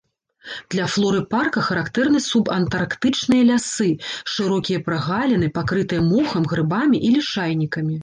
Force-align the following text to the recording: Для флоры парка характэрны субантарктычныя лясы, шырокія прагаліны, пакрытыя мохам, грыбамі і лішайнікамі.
Для 0.75 0.85
флоры 0.93 1.19
парка 1.33 1.63
характэрны 1.67 2.21
субантарктычныя 2.29 3.43
лясы, 3.51 3.91
шырокія 4.39 4.83
прагаліны, 4.91 5.55
пакрытыя 5.61 6.01
мохам, 6.13 6.43
грыбамі 6.57 7.07
і 7.09 7.17
лішайнікамі. 7.17 7.95